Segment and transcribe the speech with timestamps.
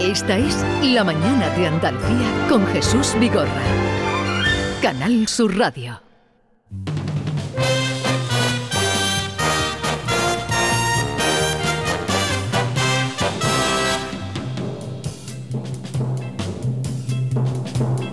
[0.00, 3.50] Esta es La Mañana de Andalucía con Jesús Vigorra.
[4.80, 6.00] Canal Sur Radio.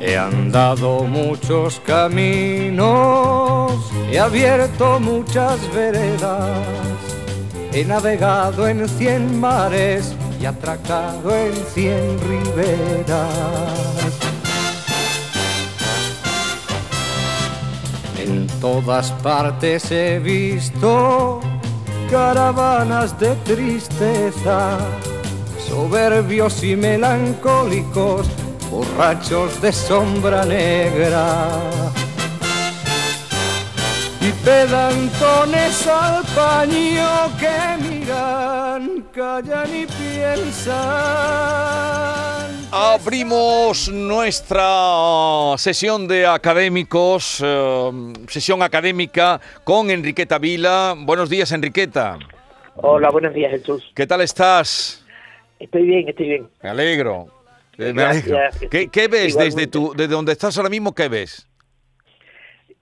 [0.02, 3.72] He andado muchos caminos,
[4.12, 6.68] he abierto muchas veredas,
[7.72, 13.18] he navegado en cien mares y atracado en cien riberas.
[18.20, 21.40] En todas partes he visto
[22.10, 24.78] caravanas de tristeza,
[25.68, 28.28] soberbios y melancólicos
[28.70, 31.48] borrachos de sombra negra
[34.20, 37.84] y pedantones al paño que
[39.14, 40.76] callan y piensan.
[42.72, 47.92] Abrimos nuestra sesión de académicos, eh,
[48.28, 50.96] sesión académica con Enriqueta Vila.
[50.98, 52.20] Buenos días, Enriqueta.
[52.76, 53.92] Hola, buenos días, Jesús.
[53.96, 55.04] ¿Qué tal estás?
[55.60, 56.50] Estoy bien, estoy bien.
[56.62, 57.28] Me alegro.
[57.78, 58.38] Eh, me alegro.
[58.70, 60.94] ¿Qué, qué ves desde tu, desde donde estás ahora mismo?
[60.94, 61.48] ¿Qué ves?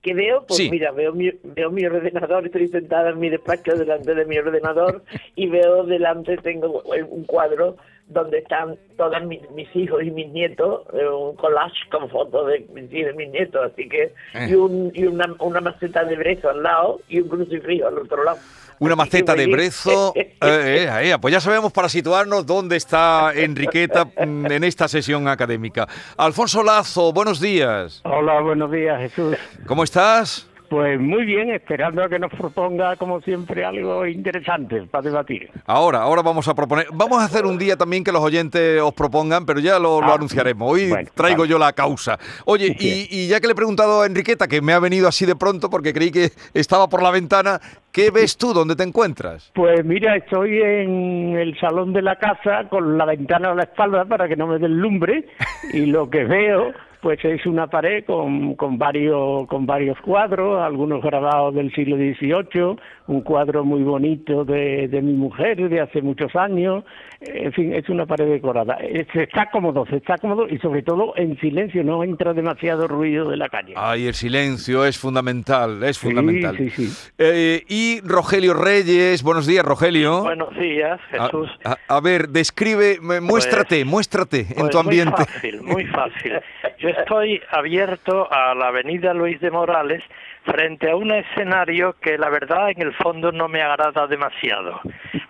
[0.06, 0.45] ¿Qué veo?
[0.45, 0.70] Pues Sí.
[0.70, 5.02] mira, veo mi, veo mi ordenador, estoy sentada en mi despacho delante de mi ordenador
[5.36, 10.81] y veo delante, tengo un cuadro donde están todos mis, mis hijos y mis nietos,
[10.94, 14.48] eh, un collage con fotos de mis hijos y mis nietos, así que, Eh.
[14.50, 18.23] y, un, y una, una maceta de brezo al lado y un crucifijo al otro
[18.23, 18.38] lado.
[18.78, 20.14] Una Así maceta de brezo.
[20.42, 25.28] Eh, eh, ahí, pues ya sabemos para situarnos dónde está Enriqueta mm, en esta sesión
[25.28, 25.88] académica.
[26.17, 28.02] Alfonso Lazo, buenos días.
[28.03, 29.36] Hola, buenos días, Jesús.
[29.66, 30.48] ¿Cómo estás?
[30.76, 35.50] Pues muy bien, esperando a que nos proponga, como siempre, algo interesante para debatir.
[35.66, 36.88] Ahora, ahora vamos a proponer.
[36.92, 40.08] Vamos a hacer un día también que los oyentes os propongan, pero ya lo, lo
[40.12, 40.70] Ah, anunciaremos.
[40.70, 41.50] Hoy bueno, traigo vale.
[41.50, 42.20] yo la causa.
[42.44, 45.26] Oye, y, y ya que le he preguntado a Enriqueta, que me ha venido así
[45.26, 47.61] de pronto porque creí que estaba por la ventana,
[47.94, 48.52] ¿qué ves tú?
[48.54, 49.52] ¿Dónde te encuentras?
[49.55, 54.04] Pues mira, estoy en el salón de la casa con la ventana a la espalda
[54.04, 55.26] para que no me deslumbre
[55.72, 56.73] y lo que veo
[57.05, 62.77] pues es una pared con, con varios con varios cuadros, algunos grabados del siglo XVIII,
[63.05, 66.83] un cuadro muy bonito de, de mi mujer de hace muchos años,
[67.21, 68.80] en fin, es una pared decorada.
[69.14, 73.30] Se está cómodo, se está cómodo y sobre todo en silencio, no entra demasiado ruido
[73.30, 73.76] de la calle.
[73.77, 76.58] Ay, el silencio es fundamental, es Sí, fundamental.
[76.58, 77.11] sí, sí.
[77.20, 80.23] Eh, y Rogelio Reyes, buenos días, Rogelio.
[80.23, 81.52] Buenos días, A- Jesús.
[81.64, 85.22] A, a ver, describe, me- muéstrate, muéstrate en Pues tu ambiente.
[85.22, 86.33] Muy fácil, muy fácil.
[86.80, 90.04] Yo estoy abierto a la avenida Luis de Morales
[90.44, 94.80] frente a un escenario que la verdad en el fondo no me agrada demasiado,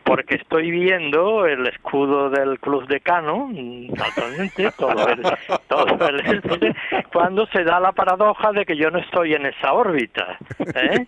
[0.06, 5.24] porque estoy viendo el escudo del Club de Cano, mm, totalmente, todo el,
[5.68, 6.76] todo el
[7.12, 10.38] cuando se da la paradoja de que yo no estoy en esa órbita.
[10.76, 11.06] ¿eh?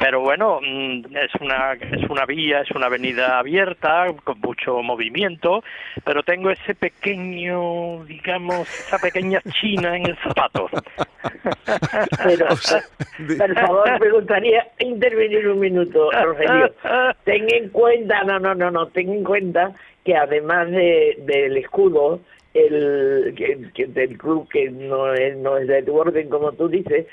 [0.00, 5.62] Pero bueno, mm, es una, es una vía, es una avenida abierta, con mucho movimiento,
[6.04, 10.68] pero tengo ese pequeño, digamos, esa pequeña china en el zapato.
[12.24, 12.46] Pero,
[13.38, 16.72] por favor, me gustaría intervenir un minuto, Rogelio.
[17.24, 19.74] Ten en cuenta, no, no, no, no, ten en cuenta
[20.04, 22.20] que además de, del escudo,
[22.54, 26.68] el que, que del club que no es, no es de tu orden, como tú
[26.68, 27.06] dices,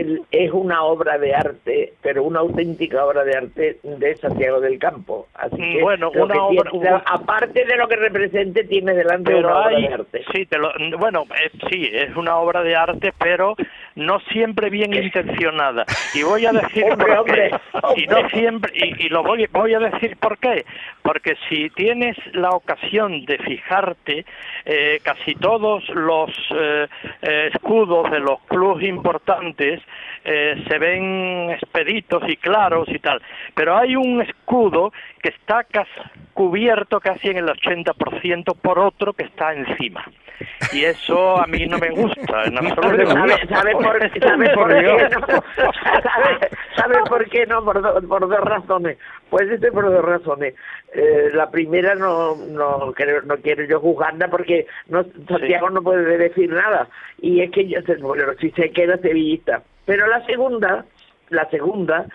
[0.00, 4.78] el, es una obra de arte, pero una auténtica obra de arte de Santiago del
[4.78, 5.28] Campo.
[5.34, 8.94] Así Mm, que, bueno, lo una que obra- tiene- aparte de lo que represente, tiene
[8.94, 10.24] delante pero una obra de arte.
[10.34, 13.54] sí, te lo- bueno, eh, sí, es una obra de arte, pero
[13.94, 15.84] no siempre bien intencionada.
[16.14, 18.00] Y voy a decir Hombre, por hombre, qué.
[18.02, 20.64] Y no siempre, y, y lo voy, voy a decir por qué.
[21.02, 24.24] Porque si tienes la ocasión de fijarte,
[24.64, 26.86] eh, casi todos los eh,
[27.22, 29.80] eh, escudos de los clubes importantes
[30.24, 33.20] eh, se ven expeditos y claros y tal.
[33.54, 35.88] Pero hay un escudo que está cas-
[36.34, 40.04] cubierto casi en el 80% por otro que está encima.
[40.72, 43.10] Y eso a mí no me gusta en absoluto.
[43.12, 45.42] ¿Sabe, sabe por, sabe por qué no?
[46.02, 47.64] ¿Sabe, sabe por qué no?
[47.64, 48.98] Por, do- por dos razones.
[49.30, 50.54] Puede ser por dos razones.
[50.94, 56.16] Eh, la primera no no quiero, no quiero yo juzgarla porque no, Santiago no puede
[56.18, 56.88] decir nada.
[57.20, 59.62] Y es que yo bueno, sí sé que era sevillista.
[59.84, 60.84] Pero la segunda,
[61.30, 62.06] la segunda,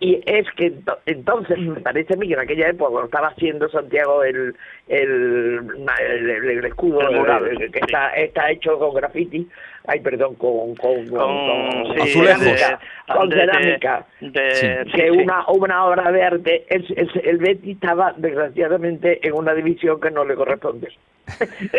[0.00, 3.28] y es que ento- entonces me parece a mí que en aquella época cuando estaba
[3.28, 4.54] haciendo Santiago el
[4.88, 5.60] el,
[6.00, 9.46] el, el- el escudo que está está hecho con graffiti
[9.86, 12.42] ay perdón con con, Con, sí, Azulejos.
[12.44, 12.78] cerámica,
[13.08, 15.08] de- con de- cerámica de- que sí.
[15.10, 20.10] una una obra de arte el, el, el Betis estaba desgraciadamente en una división que
[20.10, 20.88] no le corresponde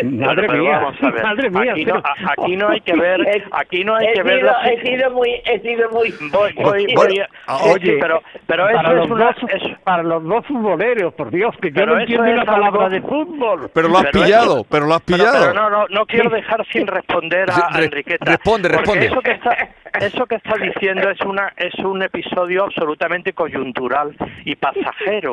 [0.04, 1.72] Madre Pero mía, vamos a ver, madre mía.
[1.72, 4.46] aquí, no, pero- aquí no hay que ver, aquí no hay he que ver sido,
[4.52, 6.14] la- he sido muy, he sido muy.
[6.32, 9.24] Voy, voy, Bueno, voy a- ah, Oye, sí, pero, pero para, eso los es una,
[9.26, 12.86] dos, es- para los dos futboleros, por Dios, que yo Pero no entiendo una palabra
[12.86, 13.70] algo- de fútbol.
[13.74, 15.40] Pero lo has Pero pillado, eso- pero lo has Pero, pillado.
[15.40, 18.24] pero no, no, no quiero dejar sin responder a, a Enriqueta.
[18.32, 19.06] responde, responde.
[19.06, 19.68] Eso que, está,
[20.00, 24.14] eso que está diciendo es una es un episodio absolutamente coyuntural
[24.44, 25.32] y pasajero,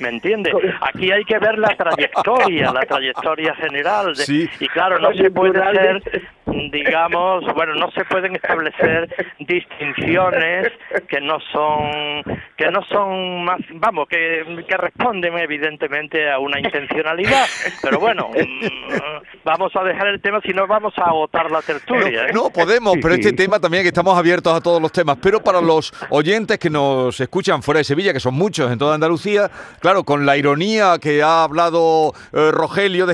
[0.00, 0.52] ¿me entiende?
[0.80, 4.14] Aquí hay que ver la trayectoria, la trayectoria general.
[4.14, 4.48] de- Sí.
[4.60, 6.02] Y claro, no se puede ser,
[6.72, 9.08] digamos, bueno, no se pueden establecer
[9.38, 10.72] distinciones
[11.08, 17.46] que no son que no son más, vamos, que, que responden evidentemente a una intencionalidad.
[17.82, 22.24] Pero bueno, mm, vamos a dejar el tema, si no vamos a agotar la tertulia.
[22.26, 22.32] ¿eh?
[22.34, 25.16] No podemos, pero este tema también que estamos abiertos a todos los temas.
[25.22, 28.94] Pero para los oyentes que nos escuchan fuera de Sevilla, que son muchos en toda
[28.94, 33.06] Andalucía, claro, con la ironía que ha hablado eh, Rogelio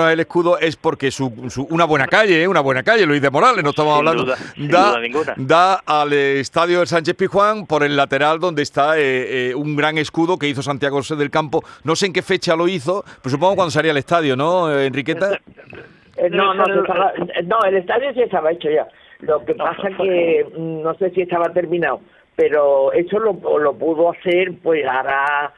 [0.00, 2.48] el escudo, es porque su, su- una buena calle, ¿eh?
[2.48, 5.34] una buena calle, Luis de Morales, no estamos Sin hablando, duda, sin da, duda ninguna.
[5.36, 9.98] da al estadio del Sánchez Pizjuán por el lateral donde está eh, eh, un gran
[9.98, 11.62] escudo que hizo Santiago José del Campo.
[11.84, 14.86] No sé en qué fecha lo hizo, pero supongo cuando salía al estadio, ¿no, eh,
[14.86, 15.38] Enriqueta?
[16.30, 17.12] No, no, estaba-
[17.44, 18.86] no, el estadio sí estaba hecho ya.
[19.20, 22.00] Lo que pasa fue- que mm, no sé si estaba terminado,
[22.36, 25.52] pero eso lo, lo pudo hacer, pues hará,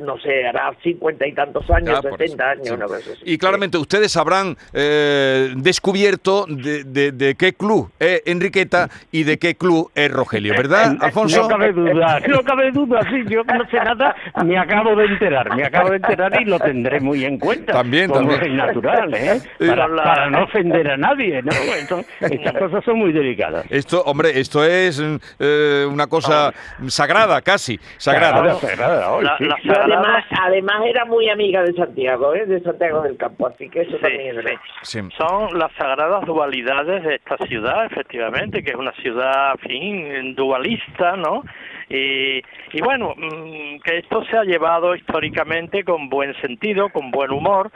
[0.00, 2.72] no sé, hará cincuenta y tantos años, Ah, eso, años, sí.
[2.72, 3.22] una cosa así.
[3.24, 9.38] Y claramente ustedes habrán eh, descubierto de, de- de qué club es Enriqueta y de
[9.38, 11.42] qué club es Rogelio, ¿verdad, Eh, Alfonso?
[11.42, 15.54] No cabe duda, no cabe duda, sí, yo no sé nada, me acabo de enterar,
[15.56, 17.72] me acabo de enterar y lo tendré muy en cuenta.
[17.72, 18.52] También, como también.
[18.52, 19.40] es natural, ¿eh?
[19.58, 21.50] Para, la- para no ofender a nadie, ¿no?
[21.52, 23.64] Eso- estas cosas son muy delicadas.
[23.70, 25.02] Esto, hombre, esto es
[25.38, 26.52] eh, una cosa
[26.88, 28.34] sagrada, casi, sagrada.
[28.36, 29.44] Sagrada, sagrada, hoy, La- sí.
[29.44, 32.44] la- Yo además, además era muy amiga de Santiago, ¿eh?
[32.44, 34.60] de Santiago del Campo, así que eso Sí, también es verdad.
[34.82, 35.00] Sí.
[35.16, 41.16] Son las sagradas dualidades de esta ciudad, efectivamente, que es una ciudad, en fin, dualista,
[41.16, 41.42] ¿no?
[41.88, 47.30] Y, y bueno, mm, que esto se ha llevado históricamente con buen sentido, con buen
[47.30, 47.70] humor,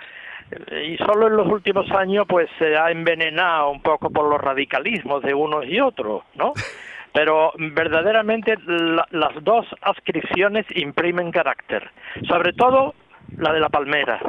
[0.82, 5.22] y solo en los últimos años pues se ha envenenado un poco por los radicalismos
[5.22, 6.52] de unos y otros, ¿no?
[7.18, 11.90] Pero verdaderamente la- las dos adscripciones imprimen carácter,
[12.28, 12.94] sobre todo
[13.36, 14.20] la de la palmera.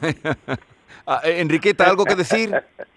[1.06, 2.50] Ah, eh, Enriqueta, ¿algo que decir?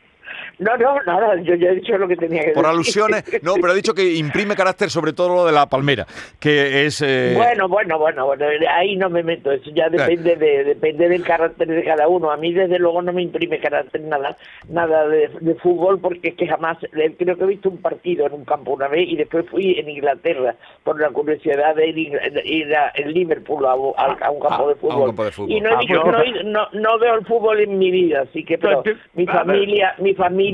[0.59, 2.69] No, no, nada, yo ya he dicho lo que tenía que Por decir.
[2.73, 3.23] alusiones.
[3.43, 6.07] No, pero ha dicho que imprime carácter sobre todo lo de la palmera,
[6.39, 7.01] que es...
[7.05, 11.23] eh, Bueno, bueno, bueno, bueno, ahí no me meto, eso ya depende de depende del
[11.23, 12.31] carácter de cada uno.
[12.31, 14.35] A mí desde luego no me imprime carácter nada
[14.69, 18.25] nada de, de fútbol porque es que jamás eh, creo que he visto un partido
[18.25, 22.19] en un campo una vez y después fui en Inglaterra por la curiosidad de ir,
[22.19, 25.05] de ir a en Liverpool a, a- a un campo Ah, de fútbol.
[25.07, 25.51] campo de fútbol.
[25.51, 27.91] Y no, he Ah, visto- pues- no, he- no, no veo el fútbol en mi
[27.91, 30.46] vida, así que pero Pero- mi familia mi familia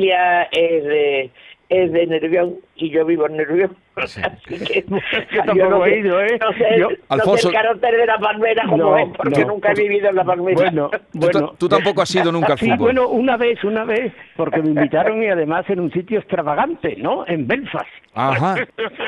[0.52, 1.32] es de
[1.70, 3.78] es de Nervión y yo vivo en Nervión.
[3.96, 4.22] Así
[4.66, 4.86] que
[5.32, 6.40] Yo tampoco no he sé- ido, ¿eh?
[6.42, 9.42] no sé, Yo- no sé Alfonso- el carácter de la palmera como No, es, porque
[9.42, 9.48] no.
[9.48, 10.56] nunca he vivido en la palmera.
[10.62, 11.54] Bueno, Tú, bueno.
[11.58, 12.78] tú tampoco has ido nunca al Sí, fútbol.
[12.80, 17.26] bueno, una vez, una vez, porque me invitaron y además en un sitio extravagante, ¿no?
[17.28, 17.86] En Belfast.
[18.16, 18.56] Ajá,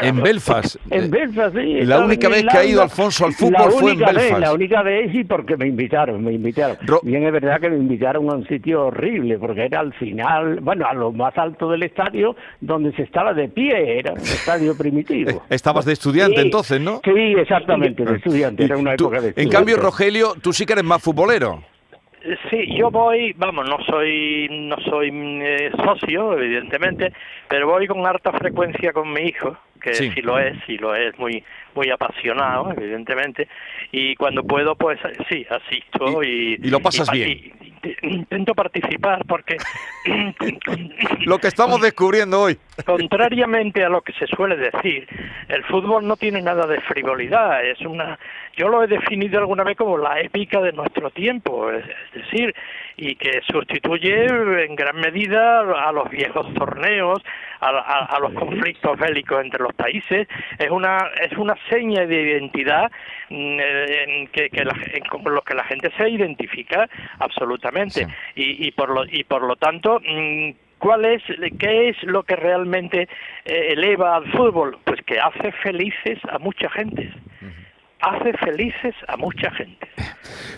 [0.02, 0.78] en Belfast.
[0.90, 1.82] En Belfast, sí.
[1.86, 2.82] la única vez que ha ido.
[2.82, 4.42] Alfonso al fútbol fue en única vez, Belfast.
[4.42, 6.78] la única vez y porque me invitaron, me invitaron.
[6.86, 10.60] Ro- Bien, es verdad que me invitaron a un sitio horrible, porque era al final,
[10.62, 14.75] bueno, a lo más alto del estadio, donde se estaba de pie, era un estadio
[14.76, 15.30] primitivo.
[15.30, 16.46] Eh, Estabas de estudiante Sí.
[16.46, 17.02] entonces, ¿no?
[17.04, 19.56] Sí, exactamente, de estudiante, Y era una época de en estudiante.
[19.56, 21.64] cambio, Rogelio, tú sí que eres más futbolero.
[22.50, 27.14] Sí, yo voy, vamos, no soy no soy eh, socio, evidentemente,
[27.48, 30.10] pero voy con harta frecuencia con mi hijo, que Sí.
[30.12, 31.44] sí, lo es, sí lo es, muy
[31.76, 33.48] muy apasionado, evidentemente,
[33.92, 34.98] y cuando puedo, pues
[35.30, 36.68] sí, asisto Y- y...
[36.68, 37.30] y lo pasas pa- bien.
[37.30, 37.65] y-
[38.02, 39.58] intento participar porque...
[41.26, 42.58] Lo que estamos descubriendo hoy.
[42.86, 45.08] Contrariamente a lo que se suele decir,
[45.50, 48.18] el fútbol no tiene nada de frivolidad, es una
[48.58, 51.84] yo lo he definido alguna vez como la épica de nuestro tiempo, es
[52.14, 52.56] decir,
[52.96, 57.22] y que sustituye en gran medida a los viejos torneos,
[57.60, 62.22] a, a- a los conflictos bélicos entre los países, es una es una seña de
[62.22, 62.90] identidad
[63.30, 66.88] mm, en que, que la- en- con lo que la gente se identifica
[67.20, 68.06] absolutamente.
[68.06, 68.12] Sí.
[68.36, 70.52] y, y por lo y por lo tanto mm,
[70.86, 71.24] ¿Cuál es,
[71.58, 73.10] qué es lo que realmente
[73.46, 74.78] eh, eleva al fútbol?
[74.84, 77.12] Pues que hace felices a mucha gente.
[78.12, 79.88] Hace felices a mucha gente.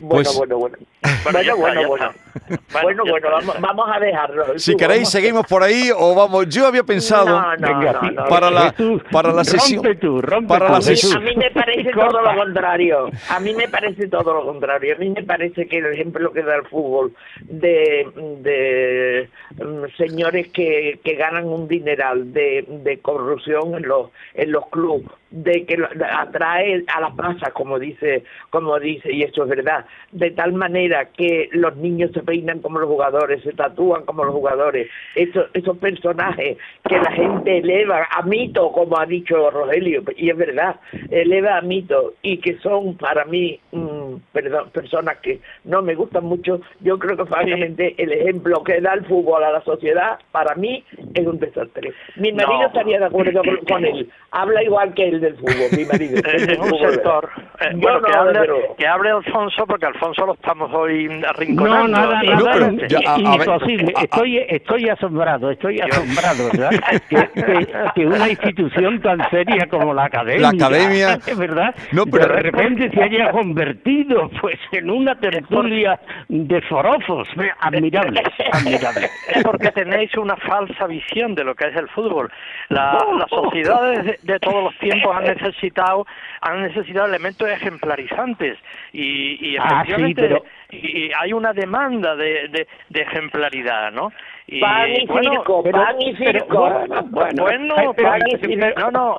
[0.01, 0.77] Bueno, Pues- bueno, bueno.
[0.77, 0.87] Bueno,
[1.23, 2.05] Bueno, está, bueno, bueno.
[2.49, 2.81] está.
[2.83, 4.59] Bueno, bueno, vamos, vamos a dejarlo.
[4.59, 5.11] Si Tú, queréis, vamos.
[5.11, 6.47] seguimos por ahí o vamos.
[6.49, 8.25] Yo había pensado No, no, Venga, no, sí, no.
[8.25, 8.73] para la,
[9.11, 9.83] para la sesión.
[9.83, 11.09] Rompe tú, rompe para tú, la A mí, Jesús.
[11.11, 11.23] sesión.
[11.23, 13.09] a mí me parece todo lo contrario.
[13.29, 14.95] A mí me parece todo lo contrario.
[14.95, 18.07] A mí me parece que el ejemplo que da el fútbol de,
[18.41, 19.29] de
[19.63, 25.07] mm, señores que, que ganan un dineral de, de corrupción en los en los clubes,
[25.31, 25.77] de que
[26.11, 31.05] atrae a las masas, como dice como dice y eso es verdad, de tal manera
[31.05, 35.77] que los niños se peinan como los jugadores, se tatúan como los jugadores, esos esos
[35.77, 36.57] personajes
[36.87, 40.77] que la gente eleva a mito, como ha dicho Rogelio, y es verdad,
[41.09, 46.25] eleva a mito y que son para mí mm, perdón, personas que no me gustan
[46.25, 50.55] mucho, yo creo que francamente el ejemplo que da el fútbol a la sociedad para
[50.55, 51.93] mí es un desastre.
[52.15, 52.67] Mi marido No.
[52.67, 56.21] estaría de acuerdo con, con él, habla igual que él del fútbol, mi marido.
[56.25, 57.29] En un sector.
[57.59, 61.27] Eh, bueno, no, que, hable, pero- que hable Alfonso, porque Alfonso lo estamos hoy No,
[61.27, 61.87] arrinconando.
[61.87, 62.23] nada.
[62.23, 63.93] No, nada, pero i- ya, a- a ver, imposible.
[63.95, 66.69] a- a- Estoy, estoy asombrado, estoy asombrado, ¿verdad?
[67.09, 71.75] Que, que- que una institución tan seria como la academia, La academia- ¿verdad?
[71.91, 77.27] No, pero- de repente se haya convertido, pues, en una tertulia de forofos,
[77.59, 78.21] admirable,
[78.51, 79.09] admirable.
[79.33, 82.31] Es porque tenéis una falsa visión de lo que es el fútbol.
[82.69, 86.05] La- las sociedades de, de todos los tiempos han necesitado
[86.41, 88.57] han necesitado elementos ejemplarizantes.
[88.93, 93.91] Y, y Ah, sí, efectivamente pero- y, y hay una demanda de, de, de ejemplaridad,
[93.91, 94.11] ¿no?
[94.49, 96.57] Y, Pan y bueno, circo, pero- pan y circo.
[96.69, 98.79] bueno, bueno, bueno, Ay, pero- pan y circo.
[98.79, 99.17] No, no.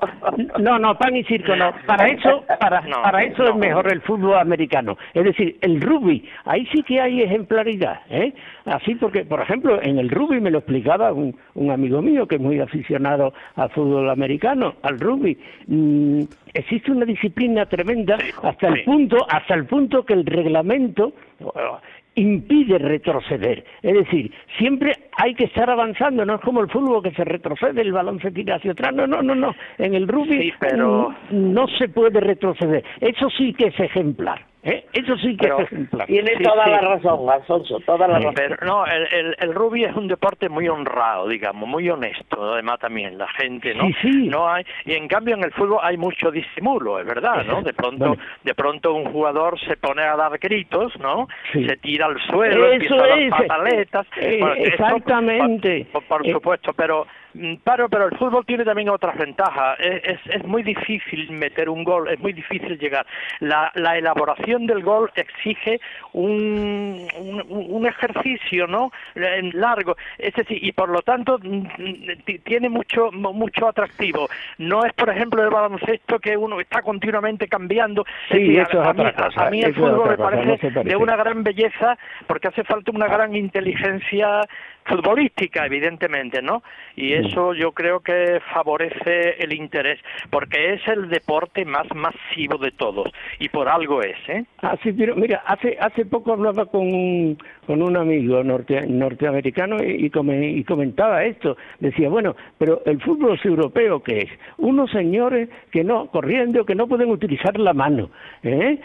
[0.58, 1.70] No, no, pan y circo no.
[1.86, 3.50] Para eso, para, No, para eso no.
[3.50, 4.96] es mejor el fútbol americano.
[5.12, 8.32] Es decir, el rugby, ahí sí que hay ejemplaridad, ¿eh?
[8.64, 12.36] Así porque, por ejemplo, en el rugby me lo explicaba un, un amigo mío que
[12.36, 15.36] es muy aficionado al fútbol americano, al rugby.
[15.66, 16.22] Mm,
[16.54, 18.80] existe una disciplina tremenda Sí, hasta el sí.
[18.84, 21.80] punto, hasta el punto que el reglamento bueno,
[22.14, 23.64] impide retroceder.
[23.82, 27.80] Es decir, siempre hay que estar avanzando, no es como el fútbol que se retrocede,
[27.80, 29.54] el balón se tira hacia atrás, no, no, no, no.
[29.78, 32.84] En el rugby Sí, pero- no se puede retroceder.
[33.00, 34.86] Eso sí que es ejemplar, ¿eh?
[34.92, 36.06] Eso sí que Pero- es ejemplar.
[36.06, 36.70] Tiene Sí, toda sí.
[36.70, 38.34] la razón, Alfonso, toda la razón.
[38.34, 42.78] Pero no, el, el, el rugby es un deporte muy honrado, digamos, muy honesto, además
[42.80, 43.86] también la gente, ¿no?
[43.86, 44.28] Sí, sí.
[44.28, 47.62] No hay y en cambio en el fútbol hay mucho disimulo, es verdad, ¿no?
[47.62, 51.28] De pronto, de pronto un jugador se pone a dar gritos, ¿no?
[51.52, 51.66] Sí.
[51.66, 53.30] Se tira al suelo, Eso empieza a dar es.
[53.30, 54.06] pataletas.
[54.16, 55.86] Eh, Bueno, esto, exactamente.
[55.92, 57.06] por, por Eh, supuesto, pero
[57.38, 59.78] mm, pero el fútbol tiene también otras ventajas.
[59.80, 63.06] Es, es, es muy difícil meter un gol, es muy difícil llegar.
[63.40, 65.80] La, la elaboración del gol exige
[66.12, 68.90] un, un, un ejercicio, ¿no?
[69.14, 74.28] Largo, es decir, y por lo tanto mm, mm, ti- tiene mucho mucho atractivo.
[74.58, 78.04] No es, por ejemplo, el baloncesto que uno está continuamente cambiando.
[78.30, 80.30] Es Sí, decir, es a, a mí, a- cosa, a mí el fútbol me cosa,
[80.36, 80.84] no parece.
[80.84, 84.40] de una gran belleza porque hace falta una gran inteligencia
[84.88, 86.62] futbolística, evidentemente, ¿no?
[86.96, 92.70] Y eso yo creo que favorece el interés, porque es el deporte más masivo de
[92.72, 94.44] todos, y por algo es, ¿eh?
[94.62, 99.76] Ah, sí, pero mira, hace hace poco hablaba con un, con un amigo norte, norteamericano
[99.82, 101.56] y, y, come- y comentaba esto.
[101.80, 104.30] Decía, bueno, pero el fútbol europeo, ¿qué es?
[104.56, 108.10] Unos señores que no, corriendo, que no pueden utilizar la mano
[108.42, 108.78] ¿eh?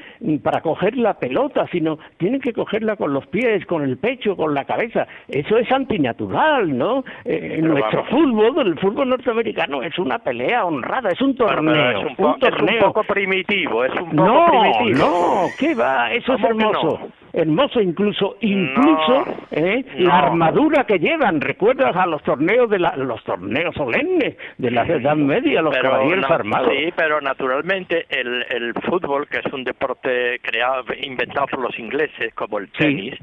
[0.44, 4.54] para coger la pelota, sino tienen que cogerla con los pies, con el pecho, con
[4.54, 5.08] la cabeza.
[5.28, 7.04] Eso es antinatural, ¿no?
[7.26, 8.10] Eh, nuestro vamos.
[8.10, 11.74] fútbol, el fútbol norteamericano, es una pelea honrada, es un torneo.
[11.74, 12.80] pero es un, po- es un torneo.
[12.88, 15.08] poco primitivo, es un poco No, primitivo.
[15.08, 16.12] no, ¿qué va?
[16.14, 17.00] Eso es ¿Cómo que hermoso.
[17.00, 17.23] no?
[17.36, 19.84] Hermoso incluso, incluso No, ¿eh?
[19.98, 20.08] no.
[20.08, 21.42] la armadura que llevan.
[21.42, 26.30] ¿Recuerdas a los torneos de la, los torneos solemnes de la Edad Media, los caballeros
[26.30, 26.70] na- armados?
[26.72, 32.32] Sí, pero naturalmente el, el fútbol, que es un deporte creado, inventado por los ingleses,
[32.36, 32.74] como el Sí.
[32.78, 33.16] tenis,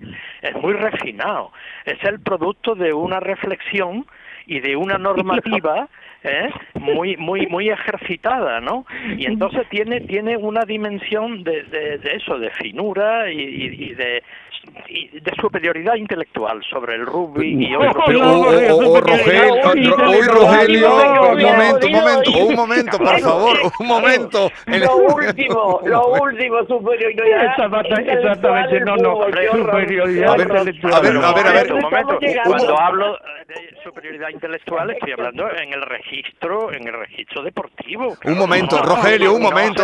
[0.43, 1.53] es muy refinado.
[1.85, 4.05] Es el producto de una reflexión
[4.51, 5.89] y de una normativa
[6.25, 6.51] ¿eh?
[6.75, 8.85] muy muy muy ejercitada, ¿no?
[9.17, 14.23] Y entonces tiene tiene una dimensión de, de, de eso, de finura y, y- de
[14.71, 18.41] de superioridad intelectual sobre el rugby y Pero, o,
[18.75, 24.51] o- o Rogelio, hoy Rogelio, un momento, un momento, un momento, por favor, un momento.
[24.67, 27.45] En Lo último, lo último, superioridad.
[27.47, 30.95] Exactamente, no, no, superioridad A ver, intelectual.
[30.95, 31.73] a ver, a ver, a ver.
[31.73, 32.51] Un momento, Estamos llegando.
[32.51, 38.17] cuando hablo de superioridad intelectual estoy hablando en el registro, en el registro deportivo.
[38.25, 39.83] Un momento, Rogelio, un momento.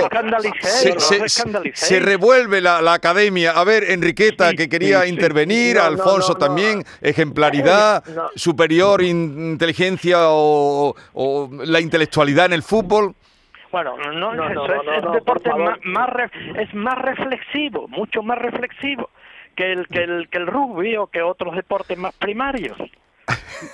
[1.74, 3.52] Se, revuelve la, la academia.
[3.52, 6.46] A ver, Enriqueta, que quería sí, intervenir, No, no, Alfonso no, no.
[6.46, 8.30] también, ejemplaridad, No.
[8.34, 13.14] superior in- inteligencia o, o la intelectualidad en el fútbol.
[13.72, 16.30] Bueno, no, No, es no, eso, no, es no, el no, deporte más, más re-
[16.62, 19.10] es más reflexivo, mucho más reflexivo
[19.54, 22.76] que el que el que el rugby o que otros deportes más primarios.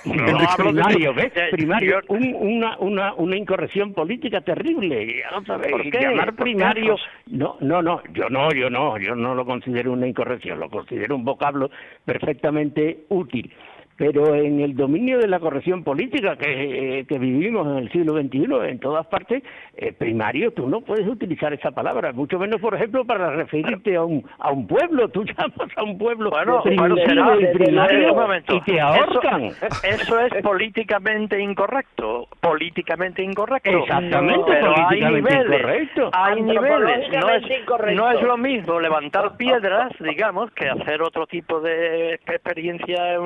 [0.05, 1.33] No, No hablo de- primario, ¿ves?
[1.33, 5.23] de- Primario, un- una, una, una incorrección política terrible.
[5.45, 5.99] ¿Por qué?
[6.01, 6.95] llamar ¿Por qué, primario...
[7.27, 11.15] No, no, no, yo no, yo no, yo no lo considero una incorrección, lo considero
[11.15, 11.69] un vocablo
[12.05, 13.51] perfectamente útil.
[13.97, 18.13] Pero en el dominio de la corrección política que, eh, que vivimos en el siglo
[18.19, 19.43] XXI, en todas partes,
[19.75, 24.03] eh, primario, tú no puedes utilizar esa palabra, mucho menos, por ejemplo, para referirte a
[24.03, 25.09] un, a un pueblo.
[25.09, 28.55] Tú llamas a un pueblo Bueno, y primario un momento.
[28.55, 29.43] y te ahorcan.
[29.43, 33.69] Eso, eso es políticamente incorrecto, políticamente incorrecto.
[33.69, 36.09] Exactamente, pero hay niveles, incorrecto.
[36.13, 37.09] hay niveles.
[37.11, 43.19] No es, no es lo mismo levantar piedras, digamos, que hacer otro tipo de experiencia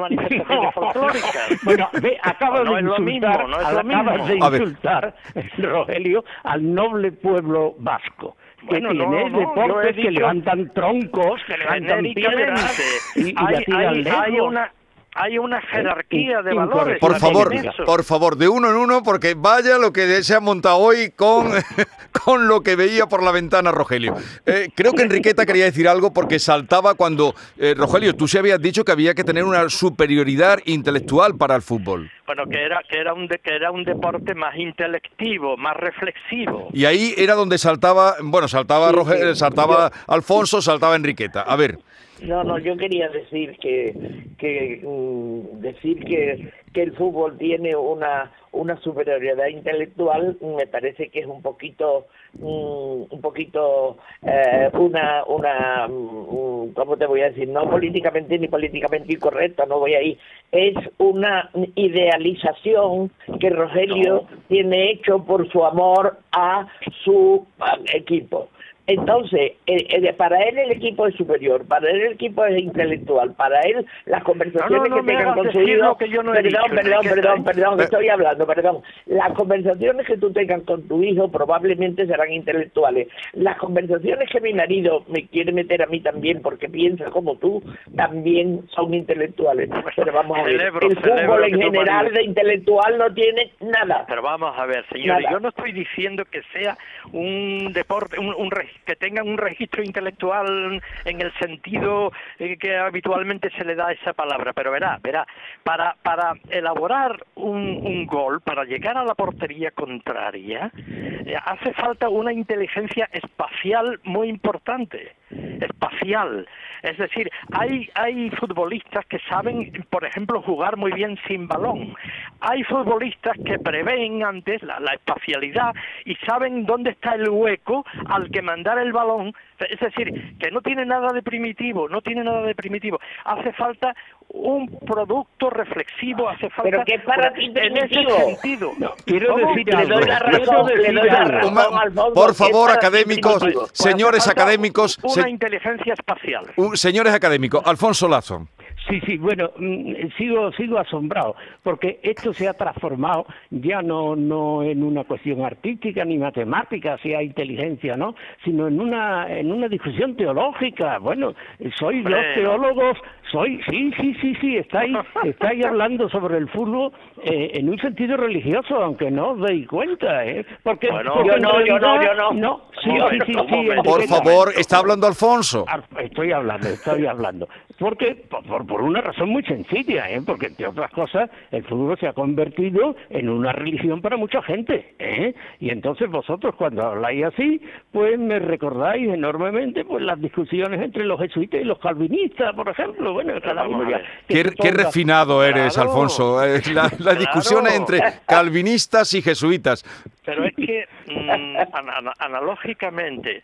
[1.64, 5.16] Bueno, ve, acabas No de insultar, mismo, no acabas de insultar,
[5.58, 8.36] Rogelio, al noble pueblo vasco.
[8.60, 13.36] Que Bueno, no, tiene no, deportes que dicho levantan troncos, que levantan piedras y, y
[13.38, 14.72] hay, hay, hay una
[15.18, 17.00] hay una jerarquía de valores.
[17.00, 17.52] Por favor,
[17.86, 21.52] por favor, de uno en uno, porque vaya lo que se ha montado hoy con,
[22.26, 24.16] con lo que veía por la ventana Rogelio.
[24.46, 28.62] Eh, creo que Enriqueta quería decir algo porque saltaba cuando, eh, Rogelio, tú sí habías
[28.62, 32.10] dicho que había que tener una superioridad intelectual para el fútbol.
[32.26, 36.70] bueno que era que era un de- que era un deporte más intelectivo más reflexivo
[36.74, 38.92] Y ahí era donde saltaba, bueno, saltaba,
[39.36, 41.42] saltaba Alfonso, saltaba Enriqueta.
[41.42, 41.80] A ver,
[42.22, 43.94] No, no, yo quería decir que,
[44.38, 51.20] que mm, decir que, que el fútbol tiene una una superioridad intelectual me parece que
[51.20, 57.48] es un poquito mm, un poquito eh, una una mm, cómo te voy a decir
[57.50, 60.18] no políticamente ni políticamente incorrecta no voy ahí.
[60.52, 66.68] Es una idealización que Rogelio tiene hecho por su amor a
[67.04, 67.46] su
[67.94, 68.50] equipo
[68.88, 73.34] entonces, eh, eh, para él el equipo es superior, para él el equipo es intelectual,
[73.34, 75.86] para él las conversaciones No, no, no que tengan hagas con su decir hijo...
[75.86, 78.82] lo que yo no he perdón, dicho, perdón, perdón, perdón, estoy hablando, perdón.
[79.06, 83.10] Las conversaciones que tú tengas con tu hijo probablemente serán intelectuales.
[83.34, 87.62] Las conversaciones que mi marido me quiere meter a mí también porque piensa como tú,
[87.96, 89.70] también son intelectuales.
[89.98, 94.06] Pero vamos a ver, Celebro, el fútbol en general de intelectual no tiene nada.
[94.08, 95.32] pero vamos a ver señores Nada.
[95.32, 96.78] yo no estoy diciendo que sea
[97.12, 98.50] un deporte un, un
[98.86, 103.92] que tengan un registro intelectual en el sentido eh, que habitualmente se le da a
[103.92, 104.54] esa palabra.
[104.54, 105.26] Pero verá verá
[105.64, 112.10] para para elaborar un, un gol para llegar a la portería contraria eh, hace falta
[112.10, 115.16] una inteligencia espacial muy importante
[115.62, 116.48] espacial.
[116.84, 121.96] Es decir hay hay futbolistas que saben por ejemplo jugar muy bien sin balón.
[122.40, 125.74] Hay futbolistas que prevén antes la, la espacialidad
[126.06, 130.62] y saben dónde está el hueco al que mandar el balón es decir que no
[130.62, 133.96] tiene nada de primitivo no tiene nada de primitivo hace falta
[134.30, 138.76] un producto reflexivo hace falta Pero ¿qué para ti en ese sentido
[139.06, 139.96] quiero decir Le algo.
[139.96, 141.32] doy la quiero razón, le decir doy la algo.
[141.32, 141.54] razón.
[141.54, 148.08] Uma- Alfonso, por favor, académicos, señores académicos, una se- inteligencia espacial uh, señores académicos, Alfonso
[148.08, 148.48] Lazo.
[148.90, 154.64] Sí, sí, bueno, mm, sigo sigo asombrado, porque esto se ha transformado ya no no
[154.64, 158.16] en una cuestión artística ni matemática, sea inteligencia, ¿no?
[158.44, 161.00] Sino en una en una discusión teológica.
[161.00, 161.34] Bueno,
[161.78, 162.98] sois los teólogos,
[163.32, 164.96] soy sí, sí, sí, sí, estáis
[165.26, 166.92] estáis hablando sobre el fútbol
[167.24, 170.46] eh, en un sentido religioso, aunque no os deis cuenta, ¿eh?
[170.64, 172.32] Porque, Bueno, porque yo no, yo no, yo no.
[172.34, 172.92] No, sí,
[173.26, 173.70] sí, sí.
[173.84, 175.66] Por favor, está hablando Alfonso.
[175.68, 177.48] Ah, Estoy hablando, estoy hablando.
[177.80, 180.22] Porque, por, por- por una razón muy sencilla, ¿eh?
[180.24, 184.94] porque entre otras cosas, el fútbol se ha convertido en una religión para mucha gente.
[185.00, 185.34] ¿eh?
[185.60, 187.60] Y entonces vosotros cuando habláis así,
[187.92, 193.14] pues me recordáis enormemente pues las discusiones entre los jesuitas y los calvinistas, por ejemplo.
[193.14, 194.00] Bueno, cada uno ya...
[194.28, 195.90] Qué, refinado eres, Claro.
[195.90, 196.46] Alfonso.
[196.46, 197.80] Eh, la- las discusiones Claro.
[197.96, 199.84] entre calvinistas y jesuitas.
[200.24, 203.42] Pero es que mm, ana- analógicamente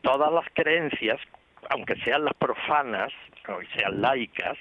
[0.00, 1.20] todas las creencias,
[1.72, 3.12] aunque sean las profanas
[3.48, 4.56] o sean laicas,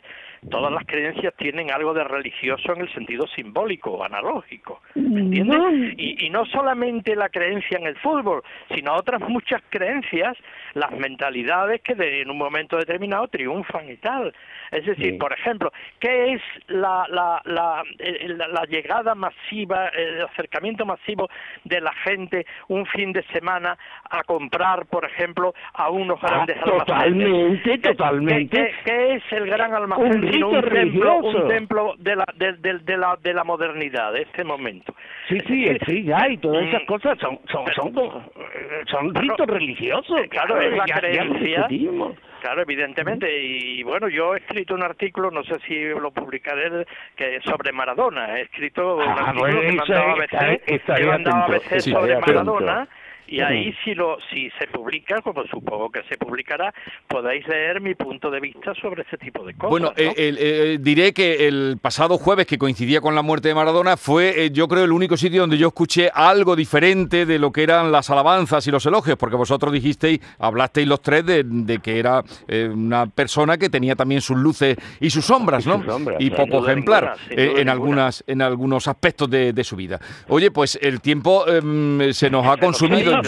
[0.49, 4.81] todas las creencias tienen algo de religioso en el sentido simbólico o analógico.
[4.95, 5.55] ¿Me entiendes?
[5.59, 5.71] No.
[5.97, 8.41] Y, y no solamente la creencia en el fútbol,
[8.73, 10.35] sino otras muchas creencias,
[10.73, 14.33] las mentalidades que de- en un momento determinado triunfan y tal.
[14.71, 15.17] Es decir, Sí.
[15.17, 21.29] por ejemplo, ¿qué es la, la, la, eh, la- la llegada masiva, el acercamiento masivo
[21.65, 23.77] de la gente un fin de semana
[24.09, 26.85] a comprar, por ejemplo, a unos Ah, grandes almacenes?
[26.87, 28.57] totalmente, ¿Qué- totalmente.
[28.57, 32.15] ¿Qué, qué- qué es el gran almacén Un de sino un templo, un templo de
[32.15, 34.95] la, de, de, la, de la modernidad, de este momento.
[35.27, 36.85] Sí, sí, sí, ya, y todas esas mm.
[36.85, 37.93] cosas son, son, son,
[38.87, 40.21] son ritos religiosos.
[40.29, 41.67] Claro, es la creencia.
[42.41, 43.27] Claro, evidentemente.
[43.39, 48.37] Y bueno, yo he escrito un artículo, no sé si lo publicaré, que sobre Maradona.
[48.37, 52.87] He escrito un ah, artículo que mandaba a veces, que mandaba a veces sobre Maradona.
[53.31, 56.73] Y ahí si lo si se publica, como supongo que se publicará,
[57.07, 59.69] podéis leer mi punto de vista sobre ese tipo de cosas.
[59.69, 63.95] Bueno, eh, eh, diré que el pasado jueves, que coincidía con la muerte de Maradona,
[63.95, 67.63] fue eh, yo creo el único sitio donde yo escuché algo diferente de lo que
[67.63, 72.25] eran las alabanzas y los elogios, porque vosotros dijisteis, hablasteis los tres de, que era
[72.73, 75.81] una persona que tenía también sus luces y sus sombras, ¿no?
[76.19, 80.01] y poco ejemplar en algunas en algunos aspectos de, su vida.
[80.27, 83.20] Oye, pues el tiempo em, se nos ha consumido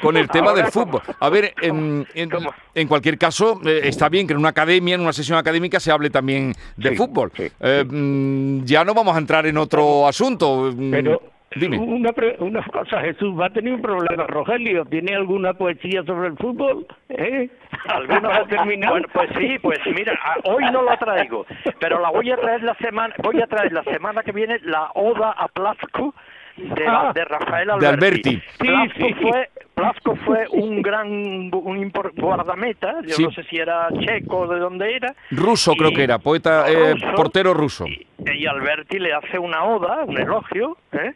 [0.00, 1.02] con el tema del fútbol.
[1.20, 5.12] A ver, en, en, cualquier caso, eh, está bien que en una academia, en una
[5.12, 7.32] sesión académica, se hable también de fútbol.
[7.38, 10.72] Eh, mm, ya no vamos a entrar en otro asunto.
[10.74, 11.20] Mm, Pero
[11.54, 11.78] Dime.
[11.78, 14.84] Una, una cosa, Jesús, ¿va a tener un problema, Rogelio?
[14.84, 16.86] ¿Tiene alguna poesía sobre el fútbol?
[17.08, 17.48] ¿Eh?
[17.88, 18.94] ¿Alguna ha terminado?
[18.94, 20.12] Bueno, pues sí, pues mira,
[20.44, 21.46] hoy no la traigo,
[21.80, 24.90] pero la voy a traer la semana, voy a traer la semana que viene la
[24.94, 26.14] Oda a Plasco
[26.56, 28.42] de, ah, de Rafael Alberti.
[28.60, 34.58] De fue, Plasco fue un gran un guardameta, yo no sé si era checo de
[34.58, 35.14] dónde era.
[35.30, 37.86] Ruso creo que era, poeta, eh, portero ruso.
[37.86, 41.14] Y, y, Alberti le hace una oda, un elogio, ¿eh?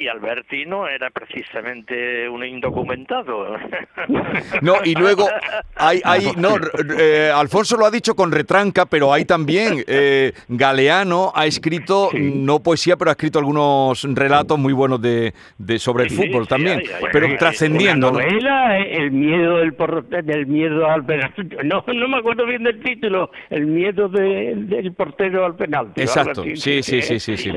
[0.00, 3.56] Y Albertino era precisamente un indocumentado.
[4.62, 5.28] No, y luego
[5.76, 6.56] hay, hay no,
[6.98, 12.62] eh, Alfonso lo ha dicho con retranca, pero hay también, eh, Galeano ha escrito, no
[12.62, 16.82] poesía, pero ha escrito algunos relatos muy buenos de, de sobre el fútbol también,
[17.12, 18.12] pero trascendiendo.
[18.12, 19.74] novela, el miedo del,
[20.24, 21.32] del miedo al penal,
[21.64, 25.92] no, no me acuerdo bien del título, el miedo del portero al penal.
[25.96, 27.52] Exacto, sí, sí, sí, sí, sí.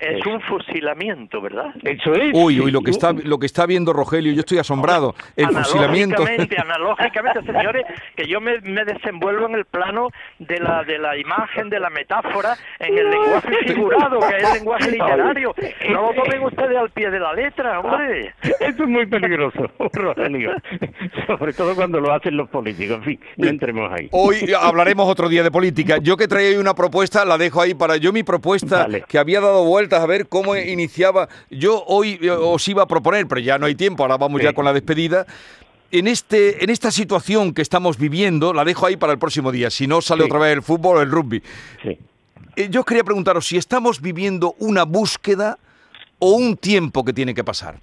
[0.00, 0.97] es, un fusilamiento
[1.42, 1.74] ¿verdad?
[1.82, 2.32] Eso es.
[2.34, 5.14] Uy, uy, lo que está lo que está viendo Rogelio, yo estoy asombrado.
[5.36, 6.24] El fusilamiento.
[6.58, 7.84] Analógicamente, señores,
[8.16, 12.56] que yo me, desenvuelvo en el plano de la de la imagen, de la metáfora,
[12.78, 15.54] en el lenguaje figurado, que es el lenguaje literario.
[15.90, 18.34] No lo tomen ustedes al pie de la letra, hombre.
[18.42, 20.52] Eso es muy peligroso, Rogelio.
[21.26, 22.98] Sobre todo cuando lo hacen los políticos.
[22.98, 24.08] En fin, no entremos ahí.
[24.12, 25.98] Hoy hablaremos otro día de política.
[25.98, 29.64] Yo que traía una propuesta, la dejo ahí para yo mi propuesta, que había dado
[29.64, 30.87] vueltas a ver cómo iniciar
[31.50, 34.52] yo hoy eh, os iba a proponer, pero ya no hay tiempo, ahora vamos ya
[34.52, 35.26] con la despedida.
[35.90, 39.70] En, este, en esta situación que estamos viviendo, la dejo ahí para el próximo día,
[39.70, 41.42] si no sale otra vez el fútbol o el rugby.
[42.56, 45.58] Eh, yo quería preguntaros si estamos viviendo una búsqueda
[46.18, 47.80] o un tiempo que tiene que pasar.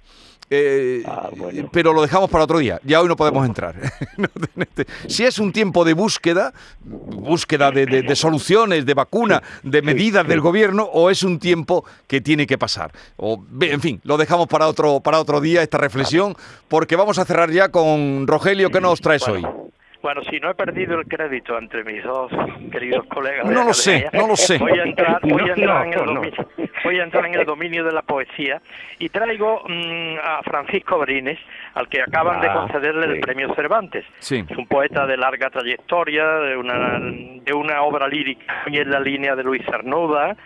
[0.48, 1.30] Eh, ah,
[1.72, 2.80] pero lo dejamos para otro día.
[2.84, 3.74] Ya hoy no podemos entrar.
[5.08, 6.52] si es un tiempo de búsqueda,
[6.84, 12.46] búsqueda de, soluciones, de vacuna, de medidas del gobierno, o es un tiempo que tiene
[12.46, 12.92] que pasar.
[13.16, 16.36] O, en fin, lo dejamos para otro, para otro día esta reflexión,
[16.68, 18.70] porque vamos a cerrar ya con Rogelio.
[18.70, 19.44] ¿Qué nos traes hoy?
[20.06, 22.30] Bueno, si no he perdido el crédito entre mis dos
[22.70, 23.44] queridos colegas.
[23.44, 24.56] No lo sé, no lo sé.
[24.56, 25.30] Voy a entrar, en,
[27.34, 28.62] el dominio, de la poesía
[29.00, 31.40] y traigo mm, a Francisco Brines,
[31.74, 34.04] al que acaban de ah, concederle el premio Cervantes.
[34.20, 39.00] Es un poeta de larga trayectoria, de una, de una obra lírica muy en la
[39.00, 40.36] línea de Luis Cernuda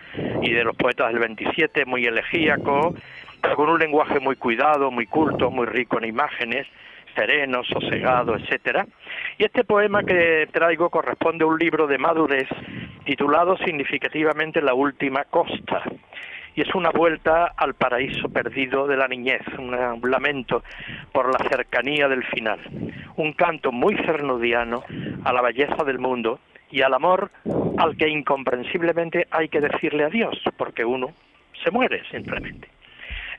[0.41, 2.95] y de los poetas del 27, muy elegíaco,
[3.55, 6.65] con un lenguaje muy cuidado, muy culto, muy rico en imágenes
[7.15, 8.85] sereno, sosegado, etcétera.
[9.37, 12.47] Y este poema que traigo corresponde a un libro de madurez
[13.05, 15.83] titulado significativamente La última costa.
[16.53, 19.71] Y es una vuelta al paraíso perdido de la niñez, un
[20.11, 20.63] lamento
[21.13, 22.59] por la cercanía del final,
[23.15, 24.83] un canto muy cernudiano
[25.23, 27.31] a la belleza del mundo y al amor
[27.77, 31.13] al que incomprensiblemente hay que decirle adiós, porque uno
[31.63, 32.67] se muere simplemente.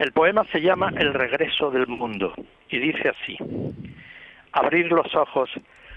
[0.03, 2.35] El poema se llama El regreso del mundo
[2.69, 3.39] y dice así,
[4.51, 5.49] abrir los ojos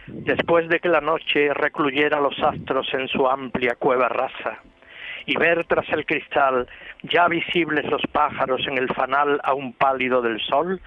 [0.06, 4.60] después de que la noche recluyera los astros en su amplia cueva rasa
[5.26, 6.68] y ver tras el cristal
[7.02, 10.80] ya visibles los pájaros en el fanal aún pálido del sol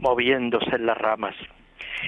[0.00, 1.36] moviéndose en las ramas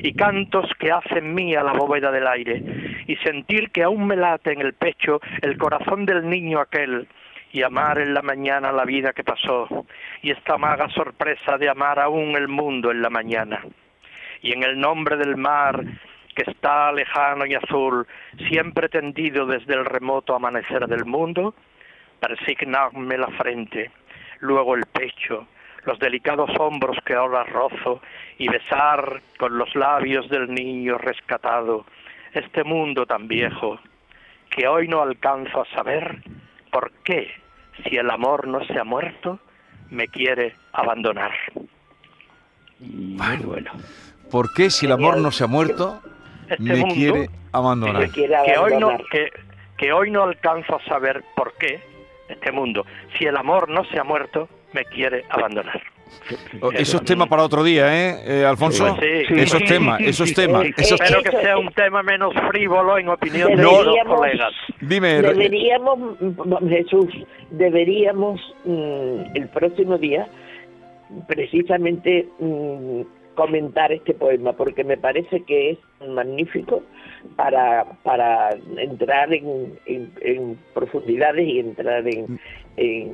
[0.03, 2.61] y cantos que hacen mía la bóveda del aire
[3.07, 7.07] y sentir que aún me late en el pecho el corazón del niño aquel
[7.53, 9.87] y amar en la mañana la vida que pasó,
[10.23, 13.63] y esta maga sorpresa de amar aún el mundo en la mañana.
[14.43, 15.83] Y en el nombre del mar,
[16.35, 18.07] que está lejano y azul,
[18.49, 21.55] siempre tendido desde el remoto amanecer del mundo,
[22.21, 23.91] persignarme la frente,
[24.41, 25.47] luego el pecho,
[25.85, 28.03] los delicados hombros que ahora rozo,
[28.39, 31.87] y besar con los labios del niño rescatado
[32.35, 33.79] este mundo tan viejo,
[34.51, 36.23] que hoy no alcanzo a saber
[36.77, 37.31] por qué,
[37.85, 39.39] si el amor no se ha muerto,
[39.89, 41.33] me quiere abandonar.
[42.79, 43.71] Bueno, bueno.
[44.31, 46.03] ¿Por qué si el amor no se ha muerto,
[46.51, 48.03] Este me quiere abandonar?
[48.03, 49.11] Me quiere que hoy no abandonar.
[49.11, 49.31] que,
[49.79, 51.81] que hoy no alcanzo a saber por qué
[52.29, 52.85] este mundo
[53.17, 55.81] si el amor no se ha muerto me quiere abandonar
[56.75, 58.97] Eso es tema para otro día, ¿eh, eh, Alfonso?
[58.97, 59.35] Pues sí.
[59.37, 60.63] Eso es tema, eso es tema.
[60.63, 60.73] Sí.
[60.77, 65.23] Eso es- espero que sea un tema menos frívolo en opinión de dos colegas Dime,
[65.23, 65.99] Deberíamos,
[66.69, 67.07] Jesús,
[67.51, 70.27] deberíamos mm, el próximo día
[71.27, 73.03] precisamente mm,
[73.35, 76.83] comentar este poema porque me parece que es magnífico
[77.37, 82.39] para, para entrar en, en- en profundidades y entrar en,
[82.77, 83.13] en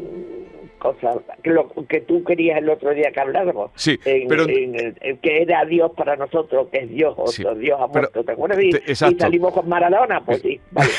[0.82, 3.70] cosas que, lo, que tú querías el otro día que habláramos.
[3.76, 7.26] Sí, en- pero- en el- en que era Dios para nosotros, que es Dios, o
[7.28, 8.58] Sí, Dios ha pero- muerto, ¿te acuerdas?
[8.62, 9.14] Y, te- exacto.
[9.16, 10.90] y salimos con Maradona, pues sí, vale.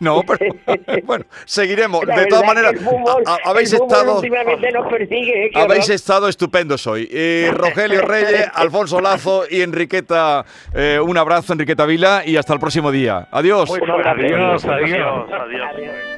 [0.00, 0.54] No, pero
[1.04, 2.04] bueno, seguiremos.
[2.06, 5.50] La De todas maneras, fútbol- a- habéis estado últimamente nos persigue, ¿eh?
[5.56, 5.94] Habéis horror.
[5.96, 7.08] estado estupendos hoy.
[7.10, 10.44] Eh, Rogelio Reyes, Alfonso Lazo y Enriqueta.
[10.72, 13.26] eh, un abrazo, Enriqueta Vila, y hasta el próximo día.
[13.32, 13.68] Adiós.
[13.68, 14.08] Muy fuerte.
[14.08, 14.66] Adiós, adiós.
[14.66, 15.68] adiós, adiós.
[15.74, 16.17] Adiós.